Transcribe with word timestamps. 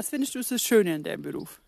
Was 0.00 0.08
findest 0.08 0.34
du 0.34 0.42
so 0.42 0.56
schön 0.56 0.86
in 0.86 1.02
deinem 1.02 1.20
Beruf? 1.20 1.60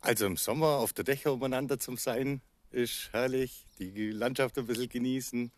Also 0.00 0.26
im 0.26 0.36
Sommer 0.36 0.78
auf 0.78 0.92
der 0.92 1.04
Dächer 1.04 1.32
umeinander 1.32 1.78
zum 1.78 1.96
Sein 1.96 2.40
ist 2.72 3.10
herrlich. 3.12 3.64
Die 3.78 4.10
Landschaft 4.10 4.58
ein 4.58 4.66
bisschen 4.66 4.88
genießen. 4.88 5.52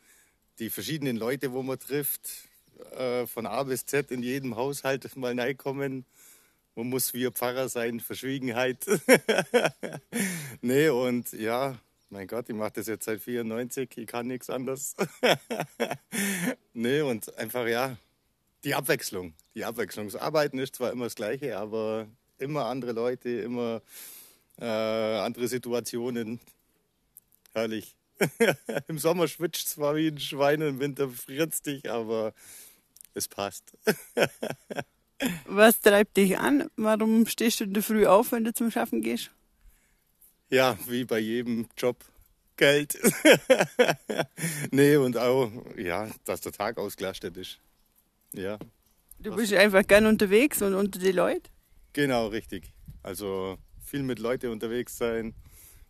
Die 0.59 0.69
verschiedenen 0.69 1.17
Leute, 1.17 1.55
wo 1.55 1.63
man 1.63 1.79
trifft. 1.79 2.51
Äh, 2.99 3.27
von 3.27 3.47
A 3.47 3.63
bis 3.63 3.87
Z 3.87 4.11
in 4.11 4.23
jedem 4.23 4.57
Haushalt 4.57 5.17
mal 5.17 5.41
reinkommen. 5.41 6.05
Man 6.75 6.91
muss 6.91 7.15
wie 7.15 7.25
ein 7.25 7.33
Pfarrer 7.33 7.71
sein, 7.71 8.01
Verschwiegenheit. 8.01 8.85
nee, 10.61 10.91
und 10.91 11.33
ja, 11.33 11.79
mein 12.11 12.27
Gott, 12.27 12.51
ich 12.51 12.55
mache 12.55 12.73
das 12.73 12.89
jetzt 12.89 13.07
seit 13.07 13.23
94, 13.23 13.97
ich 13.97 14.07
kann 14.07 14.27
nichts 14.27 14.51
anderes. 14.51 14.97
nee, 16.75 17.01
und 17.01 17.35
einfach 17.39 17.67
ja, 17.67 17.97
die 18.67 18.75
Abwechslung. 18.75 19.33
Die 19.55 19.65
Abwechslung. 19.65 20.07
Das 20.07 20.17
Arbeiten 20.17 20.59
ist 20.59 20.75
zwar 20.75 20.91
immer 20.91 21.05
das 21.05 21.15
Gleiche, 21.15 21.57
aber 21.57 22.09
immer 22.39 22.67
andere 22.67 22.91
Leute, 22.93 23.31
immer 23.31 23.81
äh, 24.59 24.65
andere 24.65 25.47
Situationen. 25.47 26.41
Herrlich. 27.55 27.95
Im 28.89 28.99
Sommer 28.99 29.29
schwitzt 29.29 29.69
zwar 29.69 29.95
wie 29.95 30.09
ein 30.09 30.19
Schwein, 30.19 30.63
im 30.63 30.81
Winter 30.81 31.09
friert 31.09 31.55
es 31.55 31.63
dich, 31.63 31.89
aber 31.89 32.35
es 33.15 33.29
passt. 33.29 33.73
Was 35.47 35.81
treibt 35.81 36.17
dich 36.17 36.37
an? 36.37 36.69
Warum 36.77 37.27
stehst 37.27 37.61
du 37.61 37.65
in 37.65 37.75
der 37.75 37.85
Früh 37.85 38.07
auf, 38.07 38.33
wenn 38.33 38.43
du 38.43 38.53
zum 38.53 38.73
Schaffen 38.73 39.01
gehst? 39.01 39.31
Ja, 40.51 40.77
wie 40.89 41.05
bei 41.05 41.21
jedem 41.21 41.69
Job. 41.77 42.05
Geld. 42.57 42.99
nee, 44.71 44.97
und 44.97 45.19
auch, 45.19 45.53
ja, 45.77 46.09
dass 46.25 46.41
der 46.41 46.53
Tag 46.53 46.79
ausgelastet 46.79 47.37
ist. 47.37 47.61
Ja. 48.33 48.59
Du 49.19 49.35
bist 49.35 49.53
einfach 49.53 49.87
gern 49.87 50.07
unterwegs 50.07 50.61
und 50.63 50.75
unter 50.75 50.99
die 50.99 51.13
Leute? 51.13 51.51
Genau, 51.93 52.29
richtig. 52.29 52.73
Also 53.03 53.59
viel 53.85 54.03
mit 54.03 54.19
Leuten 54.19 54.51
unterwegs 54.51 54.99
sein, 54.99 55.35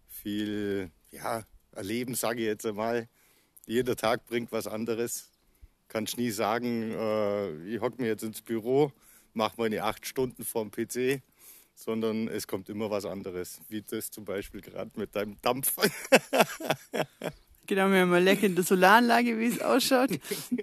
viel, 0.08 0.90
ja, 1.10 1.44
erleben, 1.72 2.14
sage 2.14 2.40
ich 2.40 2.46
jetzt 2.46 2.66
einmal. 2.66 3.08
Jeder 3.66 3.96
Tag 3.96 4.26
bringt 4.26 4.52
was 4.52 4.66
anderes. 4.66 5.30
Kannst 5.88 6.18
nie 6.18 6.30
sagen, 6.30 6.92
äh, 6.92 7.56
ich 7.64 7.80
hocke 7.80 8.00
mir 8.00 8.08
jetzt 8.08 8.22
ins 8.22 8.42
Büro, 8.42 8.92
mache 9.34 9.54
meine 9.58 9.82
acht 9.82 10.06
Stunden 10.06 10.44
vorm 10.44 10.70
PC 10.70 11.22
sondern 11.76 12.26
es 12.28 12.48
kommt 12.48 12.68
immer 12.68 12.90
was 12.90 13.04
anderes, 13.04 13.60
wie 13.68 13.82
das 13.82 14.10
zum 14.10 14.24
Beispiel 14.24 14.62
gerade 14.62 14.90
mit 14.96 15.14
deinem 15.14 15.36
Dampf. 15.42 15.76
Genau, 17.76 17.90
wir 17.90 18.00
haben 18.00 18.14
eine 18.14 18.24
leckende 18.24 18.62
Solaranlage, 18.62 19.38
wie 19.38 19.48
es 19.48 19.60
ausschaut. 19.60 20.08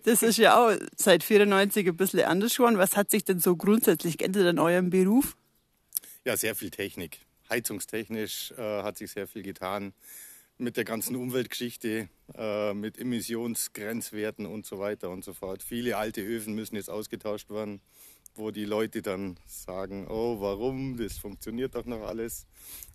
Das 0.04 0.24
ist 0.24 0.38
ja 0.38 0.58
auch 0.58 0.76
seit 0.96 1.24
94 1.24 1.88
ein 1.88 1.96
bisschen 1.96 2.22
anders 2.22 2.56
geworden. 2.56 2.80
Was 2.80 2.98
hat 2.98 3.12
sich 3.12 3.24
denn 3.24 3.38
so 3.38 3.56
grundsätzlich 3.56 4.18
geändert 4.18 4.48
an 4.48 4.58
eurem 4.58 4.90
Beruf? 4.90 5.38
Ja, 6.26 6.36
sehr 6.38 6.56
viel 6.56 6.72
Technik. 6.72 7.20
Heizungstechnisch 7.52 8.54
äh, 8.58 8.82
hat 8.82 8.98
sich 8.98 9.12
sehr 9.12 9.28
viel 9.28 9.44
getan. 9.44 9.94
Mit 10.58 10.76
der 10.76 10.86
ganzen 10.86 11.16
Umweltgeschichte, 11.16 12.10
äh, 12.34 12.74
mit 12.74 12.98
Emissionsgrenzwerten 12.98 14.48
und 14.48 14.66
so 14.66 14.80
weiter 14.80 15.12
und 15.12 15.24
so 15.24 15.34
fort. 15.34 15.62
Viele 15.62 15.98
alte 15.98 16.22
Öfen 16.22 16.56
müssen 16.56 16.78
jetzt 16.78 16.90
ausgetauscht 16.90 17.52
werden 17.52 17.80
wo 18.36 18.50
die 18.50 18.66
Leute 18.66 19.04
dann 19.04 19.38
sagen, 19.46 20.08
oh, 20.10 20.42
warum, 20.42 20.98
das 20.98 21.20
funktioniert 21.20 21.76
doch 21.76 21.86
noch 21.86 22.02
alles. 22.02 22.48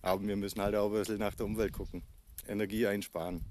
Aber 0.02 0.27
wir 0.27 0.34
müssen 0.34 0.61
halt 0.61 0.74
auch 0.74 0.91
ein 0.91 0.98
bisschen 0.98 1.19
nach 1.19 1.36
der 1.36 1.46
Umwelt 1.46 1.72
gucken, 1.72 2.02
Energie 2.48 2.89
einsparen 2.89 3.44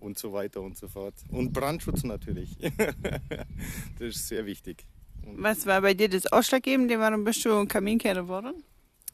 und 0.00 0.18
so 0.18 0.32
weiter 0.32 0.60
und 0.60 0.76
so 0.76 0.88
fort. 0.88 1.14
Und 1.28 1.52
Brandschutz 1.52 2.04
natürlich. 2.04 2.56
das 3.98 4.08
ist 4.08 4.28
sehr 4.28 4.46
wichtig. 4.46 4.86
Und 5.26 5.42
Was 5.42 5.66
war 5.66 5.82
bei 5.82 5.94
dir 5.94 6.08
das 6.08 6.26
Ausschlaggebende? 6.26 6.98
Warum 6.98 7.24
bist 7.24 7.44
du 7.44 7.66
Kaminkehrer 7.66 8.22
geworden? 8.22 8.64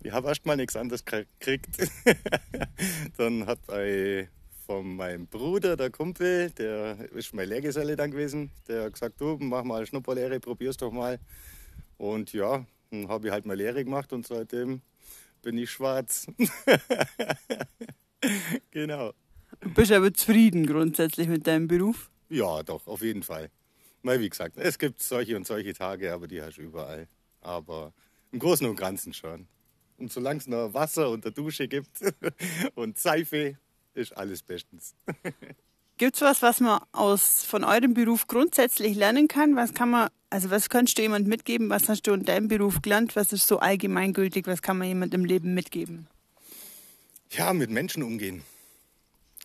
Ich 0.03 0.13
habe 0.13 0.29
erst 0.29 0.47
mal 0.47 0.57
nichts 0.57 0.77
anderes 0.77 1.05
gekriegt. 1.05 1.77
dann 3.17 3.47
hat 3.47 3.67
bei 3.67 4.29
von 4.67 4.97
meinem 4.97 5.29
Bruder, 5.29 5.77
der 5.77 5.91
Kumpel, 5.91 6.51
der 6.51 7.13
ist 7.13 7.33
mein 7.33 7.49
Lehrgeselle 7.49 7.95
dann 7.95 8.11
gewesen, 8.11 8.51
der 8.67 8.85
hat 8.85 8.95
gesagt, 8.95 9.21
du 9.21 9.39
mach 9.41 9.63
mal 9.63 9.77
eine 9.77 9.87
Schnupperlehre, 9.87 10.41
probier's 10.41 10.77
doch 10.77 10.91
mal. 10.91 11.21
Und 11.99 12.33
ja, 12.33 12.67
dann 12.91 13.09
habe 13.09 13.29
ich 13.29 13.33
halt 13.33 13.47
mal 13.47 13.57
Lehre 13.57 13.85
gemacht 13.85 14.13
und 14.13 14.27
seitdem 14.27 14.83
bin 15.43 15.57
ich 15.57 15.71
schwarz. 15.71 16.27
genau. 18.73 19.13
Du 19.61 19.71
bist 19.71 19.93
aber 19.93 20.13
zufrieden 20.13 20.67
grundsätzlich 20.67 21.29
mit 21.29 21.47
deinem 21.47 21.69
Beruf? 21.69 22.11
Ja, 22.29 22.63
doch, 22.63 22.87
auf 22.87 23.03
jeden 23.03 23.23
Fall. 23.23 23.51
Weil, 24.03 24.21
wie 24.21 24.29
gesagt, 24.29 24.57
es 24.57 24.79
gibt 24.79 25.03
solche 25.03 25.37
und 25.37 25.47
solche 25.47 25.73
Tage, 25.75 26.13
aber 26.13 26.29
die 26.29 26.41
hast 26.41 26.59
du 26.59 26.63
überall. 26.63 27.09
Aber 27.41 27.93
im 28.33 28.39
Großen 28.39 28.67
und 28.67 28.77
Ganzen 28.77 29.13
schon. 29.13 29.47
Und 29.99 30.13
solange 30.13 30.39
es 30.39 30.47
noch 30.47 30.75
Wasser 30.75 31.11
und 31.11 31.25
der 31.25 31.33
Dusche 31.33 31.69
gibt 31.69 32.01
und 32.75 32.99
Seife, 32.99 33.57
ist 33.95 34.17
alles 34.17 34.43
bestens. 34.43 34.95
Gibt 35.99 36.17
es 36.17 36.21
was, 36.21 36.43
was 36.43 36.61
man 36.61 36.81
aus, 36.93 37.43
von 37.43 37.65
eurem 37.65 37.95
Beruf 37.95 38.27
grundsätzlich 38.27 38.97
lernen 38.97 39.29
kann? 39.29 39.57
Was 39.57 39.73
kann 39.73 39.89
man, 39.89 40.11
also 40.29 40.51
was 40.51 40.69
könntest 40.69 40.99
du 40.99 41.03
jemand 41.03 41.27
mitgeben? 41.27 41.71
Was 41.71 41.89
hast 41.89 42.03
du 42.03 42.13
in 42.13 42.27
deinem 42.27 42.49
Beruf 42.49 42.83
gelernt? 42.83 43.17
Was 43.17 43.33
ist 43.33 43.47
so 43.47 43.61
allgemeingültig? 43.61 44.47
Was 44.47 44.61
kann 44.61 44.77
man 44.77 44.89
jemand 44.89 45.15
im 45.15 45.25
Leben 45.25 45.55
mitgeben? 45.55 46.07
Ja, 47.31 47.55
mit 47.55 47.71
Menschen 47.71 48.03
umgehen. 48.03 48.43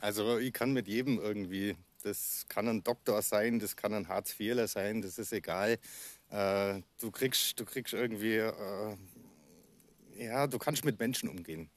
Also 0.01 0.39
ich 0.39 0.51
kann 0.51 0.73
mit 0.73 0.87
jedem 0.87 1.19
irgendwie, 1.19 1.77
das 2.01 2.45
kann 2.49 2.67
ein 2.67 2.83
Doktor 2.83 3.21
sein, 3.21 3.59
das 3.59 3.75
kann 3.75 3.93
ein 3.93 4.07
Hartz-IVler 4.07 4.67
sein, 4.67 5.03
das 5.03 5.19
ist 5.19 5.31
egal. 5.31 5.77
Äh, 6.31 6.81
du 6.99 7.11
kriegst, 7.11 7.59
du 7.59 7.65
kriegst 7.65 7.93
irgendwie, 7.93 8.37
äh, 8.37 8.97
ja, 10.17 10.47
du 10.47 10.57
kannst 10.57 10.83
mit 10.83 10.99
Menschen 10.99 11.29
umgehen. 11.29 11.69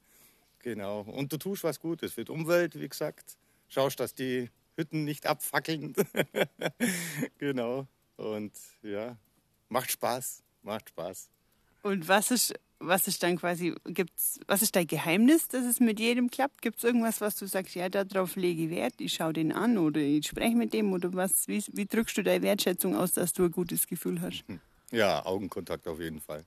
Genau. 0.60 1.02
Und 1.02 1.30
du 1.34 1.36
tust 1.36 1.64
was 1.64 1.78
Gutes 1.78 2.14
für 2.14 2.24
die 2.24 2.32
Umwelt, 2.32 2.80
wie 2.80 2.88
gesagt. 2.88 3.36
Schaust, 3.68 4.00
dass 4.00 4.14
die 4.14 4.50
Hütten 4.76 5.04
nicht 5.04 5.26
abfackeln. 5.26 5.92
genau. 7.38 7.86
Und 8.16 8.52
ja, 8.82 9.18
macht 9.68 9.90
Spaß. 9.90 10.42
Macht 10.62 10.88
Spaß. 10.88 11.28
Und 11.82 12.08
was 12.08 12.30
ist, 12.30 12.54
was 12.86 13.08
ist 13.08 13.22
dann 13.22 13.38
quasi, 13.38 13.74
gibt's, 13.84 14.40
was 14.46 14.62
ist 14.62 14.76
dein 14.76 14.86
Geheimnis, 14.86 15.48
dass 15.48 15.64
es 15.64 15.80
mit 15.80 16.00
jedem 16.00 16.30
klappt? 16.30 16.62
Gibt 16.62 16.78
es 16.78 16.84
irgendwas, 16.84 17.20
was 17.20 17.36
du 17.36 17.46
sagst, 17.46 17.74
ja, 17.74 17.88
darauf 17.88 18.36
lege 18.36 18.64
ich 18.64 18.70
Wert, 18.70 18.94
ich 18.98 19.14
schaue 19.14 19.32
den 19.32 19.52
an 19.52 19.78
oder 19.78 20.00
ich 20.00 20.26
spreche 20.26 20.56
mit 20.56 20.72
dem 20.72 20.92
oder 20.92 21.12
was? 21.14 21.48
Wie, 21.48 21.62
wie 21.72 21.86
drückst 21.86 22.16
du 22.16 22.22
deine 22.22 22.42
Wertschätzung 22.42 22.96
aus, 22.96 23.12
dass 23.12 23.32
du 23.32 23.44
ein 23.44 23.50
gutes 23.50 23.86
Gefühl 23.86 24.20
hast? 24.20 24.44
Ja, 24.90 25.24
Augenkontakt 25.24 25.88
auf 25.88 26.00
jeden 26.00 26.20
Fall 26.20 26.44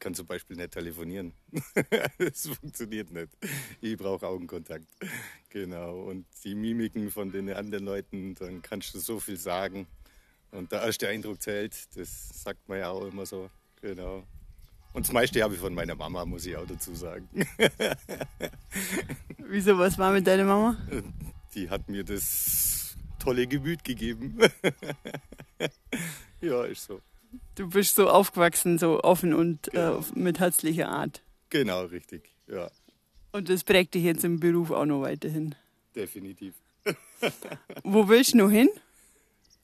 kann 0.00 0.14
zum 0.14 0.26
Beispiel 0.26 0.56
nicht 0.56 0.72
telefonieren. 0.72 1.34
das 2.18 2.48
funktioniert 2.48 3.12
nicht. 3.12 3.28
Ich 3.80 3.96
brauche 3.96 4.26
Augenkontakt. 4.26 4.86
Genau. 5.50 6.00
Und 6.04 6.26
die 6.42 6.54
Mimiken 6.54 7.10
von 7.10 7.30
den 7.30 7.52
anderen 7.52 7.84
Leuten, 7.84 8.34
dann 8.34 8.62
kannst 8.62 8.94
du 8.94 8.98
so 8.98 9.20
viel 9.20 9.36
sagen. 9.36 9.86
Und 10.50 10.72
der 10.72 10.82
erste 10.82 11.08
Eindruck 11.08 11.40
zählt, 11.42 11.74
das 11.96 12.42
sagt 12.42 12.68
man 12.68 12.78
ja 12.78 12.90
auch 12.90 13.06
immer 13.06 13.26
so. 13.26 13.50
Genau. 13.80 14.24
Und 14.92 15.06
das 15.06 15.12
meiste 15.12 15.42
habe 15.42 15.54
ich 15.54 15.60
von 15.60 15.74
meiner 15.74 15.94
Mama, 15.94 16.24
muss 16.24 16.46
ich 16.46 16.56
auch 16.56 16.66
dazu 16.66 16.94
sagen. 16.94 17.28
Wieso, 19.38 19.78
was 19.78 19.96
war 19.98 20.12
mit 20.12 20.26
deiner 20.26 20.44
Mama? 20.44 20.76
Die 21.54 21.70
hat 21.70 21.88
mir 21.88 22.02
das 22.02 22.96
tolle 23.20 23.46
Gemüt 23.46 23.84
gegeben. 23.84 24.38
ja, 26.40 26.64
ist 26.64 26.84
so. 26.84 27.00
Du 27.54 27.68
bist 27.68 27.94
so 27.94 28.08
aufgewachsen, 28.08 28.78
so 28.78 29.02
offen 29.04 29.32
und 29.32 29.68
äh, 29.68 29.70
genau. 29.72 29.98
äh, 29.98 30.18
mit 30.18 30.40
herzlicher 30.40 30.88
Art. 30.88 31.22
Genau, 31.50 31.84
richtig, 31.84 32.30
ja. 32.48 32.70
Und 33.32 33.48
das 33.48 33.62
prägt 33.62 33.94
dich 33.94 34.04
jetzt 34.04 34.24
im 34.24 34.40
Beruf 34.40 34.72
auch 34.72 34.86
noch 34.86 35.02
weiterhin. 35.02 35.54
Definitiv. 35.94 36.54
Wo 37.84 38.08
willst 38.08 38.32
du 38.32 38.38
noch 38.38 38.50
hin? 38.50 38.68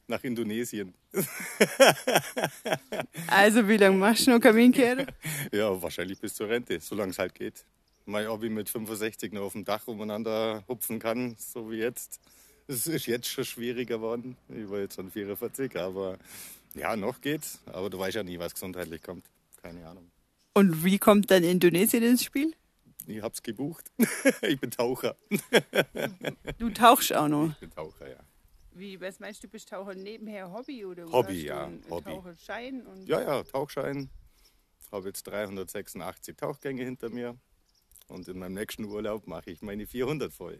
Nach 0.06 0.22
Indonesien. 0.22 0.94
also, 3.26 3.68
wie 3.68 3.76
lange 3.76 3.96
machst 3.96 4.26
du 4.26 4.32
noch 4.32 4.40
Kaminkehre? 4.40 5.06
Ja, 5.52 5.80
wahrscheinlich 5.80 6.20
bis 6.20 6.34
zur 6.34 6.48
Rente, 6.48 6.80
solange 6.80 7.10
es 7.10 7.18
halt 7.18 7.34
geht. 7.34 7.64
Mal, 8.04 8.26
ob 8.28 8.42
ich 8.42 8.50
mit 8.50 8.68
65 8.68 9.32
noch 9.32 9.42
auf 9.42 9.52
dem 9.52 9.64
Dach 9.64 9.86
umeinander 9.86 10.64
hupfen 10.68 10.98
kann, 10.98 11.36
so 11.38 11.70
wie 11.70 11.78
jetzt. 11.78 12.20
Es 12.68 12.86
ist 12.86 13.06
jetzt 13.06 13.28
schon 13.28 13.44
schwieriger 13.44 13.96
geworden. 13.96 14.36
Ich 14.48 14.68
war 14.68 14.80
jetzt 14.80 14.98
an 14.98 15.10
44, 15.10 15.76
aber 15.78 16.18
ja, 16.74 16.96
noch 16.96 17.20
geht's, 17.20 17.60
aber 17.66 17.90
du 17.90 17.98
weißt 17.98 18.16
ja 18.16 18.22
nie, 18.22 18.38
was 18.38 18.54
gesundheitlich 18.54 19.02
kommt. 19.02 19.24
Keine 19.62 19.86
Ahnung. 19.86 20.10
Und 20.54 20.84
wie 20.84 20.98
kommt 20.98 21.30
dann 21.30 21.44
Indonesien 21.44 22.02
ins 22.02 22.24
Spiel? 22.24 22.54
Ich 23.06 23.22
hab's 23.22 23.42
gebucht. 23.42 23.92
ich 24.42 24.58
bin 24.58 24.70
Taucher. 24.70 25.16
du 26.58 26.70
tauchst 26.70 27.14
auch 27.14 27.28
noch? 27.28 27.50
Ich 27.52 27.58
bin 27.58 27.70
Taucher, 27.70 28.08
ja. 28.08 28.18
Wie, 28.76 29.00
was 29.00 29.20
meinst 29.20 29.42
du, 29.42 29.48
bist 29.48 29.70
Taucher 29.70 29.94
nebenher 29.94 30.52
Hobby 30.52 30.84
oder 30.84 31.10
Hobby, 31.10 31.46
ja. 31.46 31.70
Hobby. 31.88 32.10
Taucherschein? 32.10 32.86
Und 32.86 33.06
ja, 33.06 33.22
ja, 33.22 33.42
Tauchschein. 33.42 34.10
Habe 34.92 35.08
jetzt 35.08 35.22
386 35.24 36.36
Tauchgänge 36.36 36.84
hinter 36.84 37.08
mir. 37.08 37.38
Und 38.08 38.28
in 38.28 38.38
meinem 38.38 38.52
nächsten 38.52 38.84
Urlaub 38.84 39.26
mache 39.26 39.50
ich 39.50 39.62
meine 39.62 39.86
400 39.86 40.32
voll. 40.32 40.58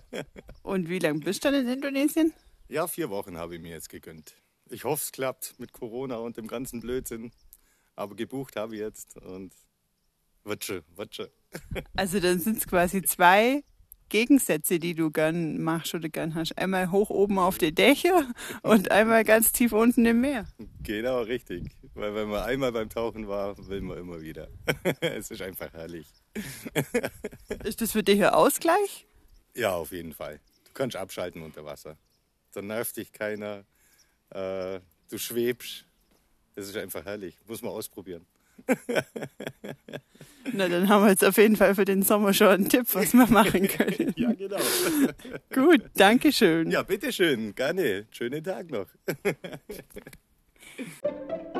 und 0.62 0.88
wie 0.88 0.98
lange 0.98 1.20
bist 1.20 1.44
du 1.44 1.50
dann 1.50 1.66
in 1.66 1.72
Indonesien? 1.72 2.34
Ja, 2.68 2.86
vier 2.86 3.08
Wochen 3.08 3.38
habe 3.38 3.56
ich 3.56 3.62
mir 3.62 3.70
jetzt 3.70 3.88
gegönnt. 3.88 4.34
Ich 4.68 4.84
hoffe, 4.84 5.02
es 5.02 5.12
klappt 5.12 5.58
mit 5.58 5.72
Corona 5.72 6.16
und 6.16 6.36
dem 6.36 6.48
ganzen 6.48 6.80
Blödsinn. 6.80 7.32
Aber 7.94 8.14
gebucht 8.14 8.56
habe 8.56 8.74
ich 8.74 8.80
jetzt 8.82 9.16
und 9.16 9.54
wird 10.44 10.64
schon. 10.64 10.82
Also 11.96 12.20
dann 12.20 12.38
sind 12.38 12.58
es 12.58 12.66
quasi 12.66 13.00
zwei 13.02 13.64
Gegensätze, 14.08 14.78
die 14.78 14.94
du 14.94 15.10
gern 15.10 15.60
machst 15.62 15.94
oder 15.94 16.08
gern 16.08 16.34
hast. 16.34 16.56
Einmal 16.58 16.90
hoch 16.90 17.10
oben 17.10 17.38
auf 17.38 17.58
die 17.58 17.74
Dächer 17.74 18.28
und 18.62 18.90
einmal 18.90 19.24
ganz 19.24 19.52
tief 19.52 19.72
unten 19.72 20.06
im 20.06 20.20
Meer. 20.20 20.46
Genau, 20.82 21.22
richtig. 21.22 21.64
Weil 21.94 22.14
wenn 22.14 22.28
man 22.28 22.44
einmal 22.44 22.72
beim 22.72 22.88
Tauchen 22.88 23.26
war, 23.26 23.56
will 23.68 23.80
man 23.80 23.98
immer 23.98 24.20
wieder. 24.20 24.48
es 25.00 25.30
ist 25.30 25.42
einfach 25.42 25.72
herrlich. 25.72 26.06
Ist 27.64 27.80
das 27.80 27.92
für 27.92 28.02
dich 28.02 28.22
ein 28.22 28.30
Ausgleich? 28.30 29.06
Ja, 29.54 29.74
auf 29.74 29.92
jeden 29.92 30.12
Fall. 30.12 30.38
Du 30.66 30.72
kannst 30.74 30.96
abschalten 30.96 31.42
unter 31.42 31.64
Wasser. 31.64 31.96
Dann 32.52 32.66
nervt 32.66 32.96
dich 32.96 33.12
keiner. 33.12 33.64
Äh, 34.30 34.80
du 35.08 35.18
schwebst. 35.18 35.86
Das 36.54 36.68
ist 36.68 36.76
einfach 36.76 37.04
herrlich. 37.04 37.38
Muss 37.46 37.62
man 37.62 37.72
ausprobieren. 37.72 38.26
Na, 40.52 40.68
dann 40.68 40.88
haben 40.88 41.04
wir 41.04 41.10
jetzt 41.10 41.24
auf 41.24 41.36
jeden 41.38 41.56
Fall 41.56 41.74
für 41.74 41.84
den 41.84 42.02
Sommer 42.02 42.32
schon 42.32 42.48
einen 42.48 42.68
Tipp, 42.68 42.86
was 42.92 43.12
wir 43.12 43.26
machen 43.26 43.66
können. 43.68 44.14
ja, 44.16 44.32
genau. 44.32 44.58
Gut, 45.54 45.82
danke 45.96 46.32
schön. 46.32 46.70
Ja, 46.70 46.82
bitteschön. 46.82 47.54
Gerne. 47.54 48.06
Schönen 48.10 48.44
Tag 48.44 48.70
noch. 48.70 48.86